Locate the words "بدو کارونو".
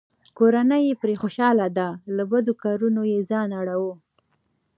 2.31-3.01